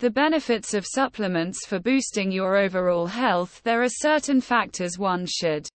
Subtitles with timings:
[0.00, 5.68] The benefits of supplements for boosting your overall health There are certain factors one should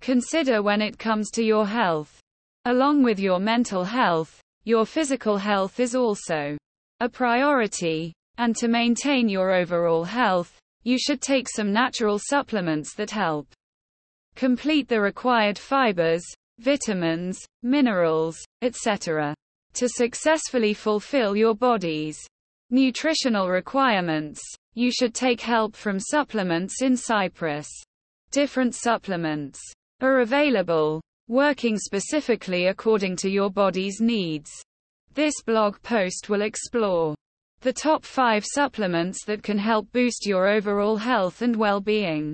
[0.00, 2.18] consider when it comes to your health.
[2.64, 6.56] Along with your mental health, your physical health is also
[7.00, 8.14] a priority.
[8.38, 13.48] And to maintain your overall health, you should take some natural supplements that help
[14.34, 16.24] complete the required fibers,
[16.58, 19.34] vitamins, minerals, etc.
[19.74, 22.18] to successfully fulfill your body's
[22.72, 24.40] nutritional requirements.
[24.74, 27.68] You should take help from supplements in Cyprus.
[28.30, 29.60] Different supplements
[30.00, 34.50] are available, working specifically according to your body's needs.
[35.12, 37.14] This blog post will explore
[37.60, 42.32] the top 5 supplements that can help boost your overall health and well-being.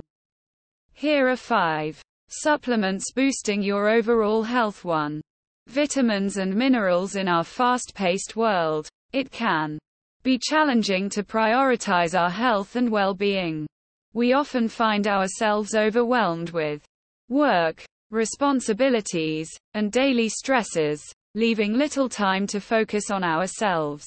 [0.93, 5.19] Here are 5 supplements boosting your overall health 1.
[5.67, 8.87] Vitamins and minerals in our fast-paced world.
[9.11, 9.77] It can
[10.23, 13.65] be challenging to prioritize our health and well-being.
[14.13, 16.83] We often find ourselves overwhelmed with
[17.29, 21.01] work, responsibilities, and daily stresses,
[21.35, 24.05] leaving little time to focus on ourselves.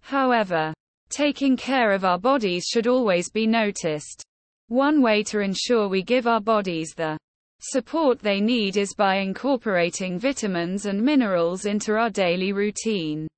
[0.00, 0.72] However,
[1.10, 4.22] taking care of our bodies should always be noticed.
[4.68, 7.18] One way to ensure we give our bodies the
[7.60, 13.28] support they need is by incorporating vitamins and minerals into our daily routine.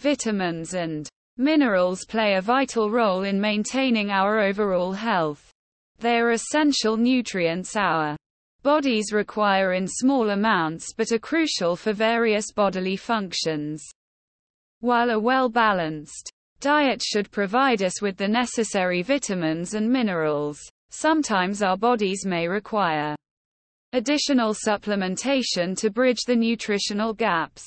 [0.00, 1.06] Vitamins and
[1.36, 5.50] minerals play a vital role in maintaining our overall health.
[5.98, 8.16] They are essential nutrients our
[8.62, 13.84] bodies require in small amounts but are crucial for various bodily functions.
[14.78, 21.76] While a well-balanced diet should provide us with the necessary vitamins and minerals, sometimes our
[21.76, 23.14] bodies may require
[23.92, 27.66] additional supplementation to bridge the nutritional gaps.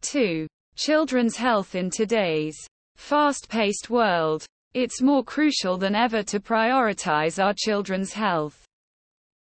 [0.00, 0.48] 2.
[0.78, 2.56] Children's health in today's
[2.96, 4.46] fast-paced world.
[4.72, 8.64] It's more crucial than ever to prioritize our children's health.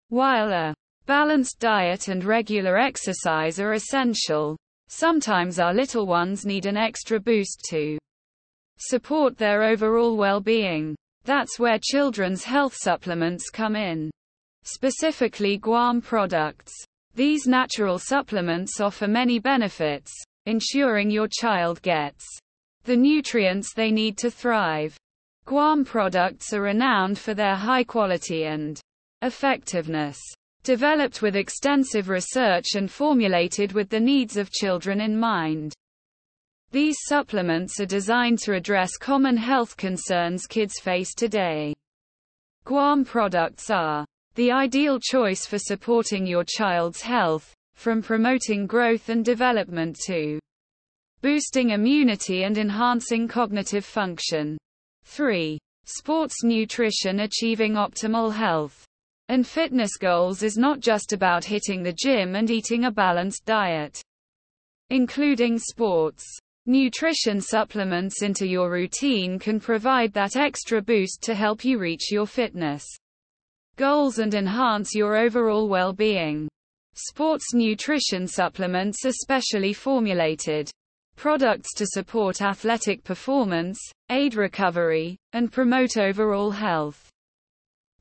[0.09, 0.73] While a
[1.05, 4.55] Balanced diet and regular exercise are essential.
[4.87, 7.97] Sometimes our little ones need an extra boost to
[8.77, 10.95] support their overall well-being.
[11.25, 14.11] That's where children's health supplements come in.
[14.63, 16.71] Specifically GUAM products.
[17.15, 20.13] These natural supplements offer many benefits,
[20.45, 22.25] ensuring your child gets
[22.85, 24.97] the nutrients they need to thrive.
[25.45, 28.79] GUAM products are renowned for their high quality and
[29.21, 30.19] effectiveness.
[30.63, 35.73] Developed with extensive research and formulated with the needs of children in mind.
[36.71, 41.73] These supplements are designed to address common health concerns kids face today.
[42.65, 44.05] Guam products are
[44.35, 50.39] the ideal choice for supporting your child's health, from promoting growth and development to
[51.21, 54.57] boosting immunity and enhancing cognitive function.
[55.05, 55.57] 3.
[55.85, 58.85] Sports nutrition achieving optimal health
[59.29, 64.01] and fitness goals is not just about hitting the gym and eating a balanced diet.
[64.89, 66.25] Including sports.
[66.65, 72.25] Nutrition supplements into your routine can provide that extra boost to help you reach your
[72.27, 72.85] fitness
[73.75, 76.47] goals and enhance your overall well-being.
[76.95, 80.69] Sports nutrition supplements are specially formulated
[81.15, 87.09] products to support athletic performance, aid recovery, and promote overall health.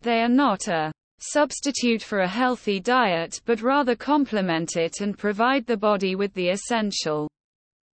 [0.03, 5.65] They are not a substitute for a healthy diet but rather complement it and provide
[5.67, 7.29] the body with the essential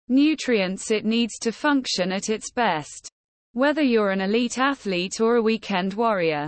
[0.07, 3.09] nutrients it needs to function at its best.
[3.53, 6.47] Whether you're an elite athlete or a weekend warrior,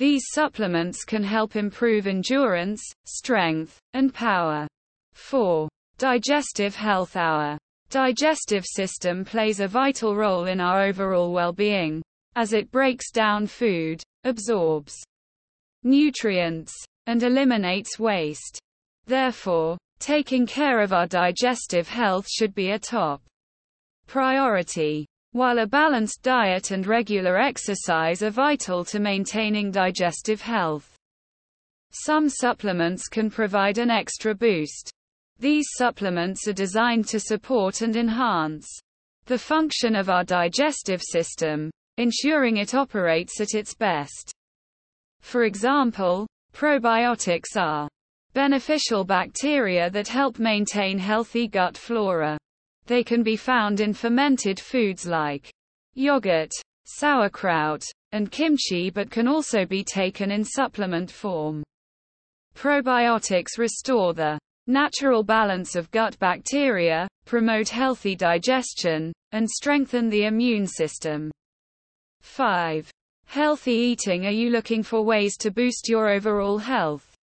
[0.00, 4.66] these supplements can help improve endurance, strength, and power.
[5.12, 5.68] 4.
[5.98, 7.58] Digestive health Our
[7.90, 12.00] digestive system plays a vital role in our overall well-being,
[12.34, 14.96] as it breaks down food, absorbs
[15.82, 16.72] nutrients,
[17.06, 18.58] and eliminates waste.
[19.04, 23.20] Therefore, taking care of our digestive health should be a top
[24.06, 25.06] priority.
[25.32, 30.96] While a balanced diet and regular exercise are vital to maintaining digestive health,
[31.92, 34.90] some supplements can provide an extra boost.
[35.38, 38.68] These supplements are designed to support and enhance
[39.26, 44.32] the function of our digestive system, ensuring it operates at its best.
[45.20, 47.88] For example, probiotics are
[48.34, 52.36] beneficial bacteria that help maintain healthy gut flora.
[52.90, 55.48] They can be found in fermented foods like
[55.94, 56.50] yogurt,
[56.86, 61.62] sauerkraut, and kimchi but can also be taken in supplement form.
[62.56, 70.66] Probiotics restore the natural balance of gut bacteria, promote healthy digestion, and strengthen the immune
[70.66, 71.30] system.
[72.22, 72.90] 5.
[73.26, 77.14] Healthy eating Are you looking for ways to boost your overall health?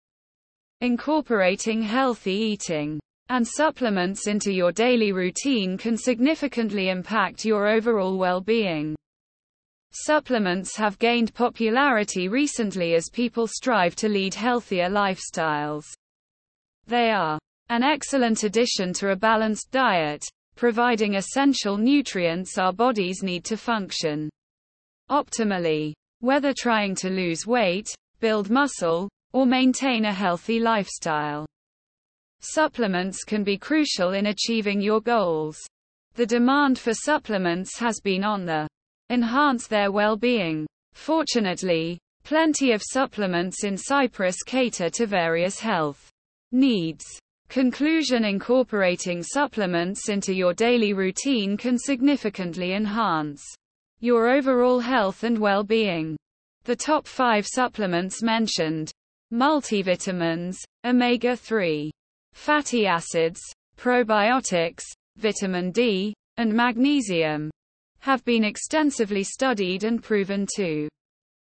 [0.80, 8.96] Incorporating healthy eating and supplements into your daily routine can significantly impact your overall well-being.
[9.92, 15.84] Supplements have gained popularity recently as people strive to lead healthier lifestyles.
[16.86, 17.38] They are
[17.70, 20.24] an excellent addition to a balanced diet,
[20.56, 24.30] providing essential nutrients our bodies need to function
[25.10, 25.92] optimally.
[26.20, 27.88] Whether trying to lose weight,
[28.20, 31.46] build muscle, or maintain a healthy lifestyle.
[32.40, 35.58] Supplements can be crucial in achieving your goals.
[36.14, 38.68] The demand for supplements has been on the
[39.10, 40.66] enhance their well-being.
[40.92, 46.10] Fortunately, plenty of supplements in Cyprus cater to various health
[46.52, 47.04] needs.
[47.48, 53.42] Conclusion Incorporating supplements into your daily routine can significantly enhance
[54.00, 56.16] your overall health and well-being.
[56.64, 58.92] The top 5 supplements mentioned
[59.32, 61.90] multivitamins, omega-3
[62.32, 63.40] fatty acids,
[63.76, 64.84] probiotics,
[65.16, 67.50] vitamin D, and magnesium
[68.00, 70.88] have been extensively studied and proven to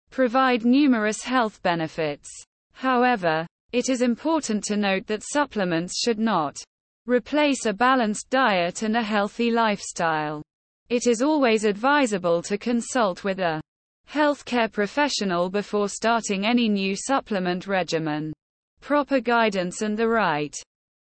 [0.09, 2.29] provide numerous health benefits.
[2.73, 6.57] However, it is important to note that supplements should not
[7.05, 10.41] replace a balanced diet and a healthy lifestyle.
[10.89, 13.61] It is always advisable to consult with a
[14.09, 18.33] healthcare professional before starting any new supplement regimen.
[18.81, 20.55] Proper guidance and the right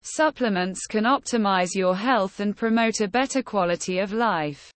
[0.09, 4.73] Supplements can optimize your health and promote a better quality of life.